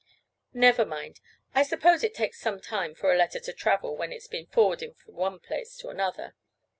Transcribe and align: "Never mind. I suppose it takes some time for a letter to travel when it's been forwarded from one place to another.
"Never 0.55 0.83
mind. 0.83 1.19
I 1.53 1.61
suppose 1.61 2.03
it 2.03 2.15
takes 2.15 2.39
some 2.41 2.59
time 2.59 2.95
for 2.95 3.13
a 3.13 3.15
letter 3.15 3.39
to 3.41 3.53
travel 3.53 3.95
when 3.95 4.11
it's 4.11 4.25
been 4.25 4.47
forwarded 4.47 4.97
from 4.97 5.13
one 5.13 5.37
place 5.37 5.77
to 5.77 5.89
another. 5.89 6.33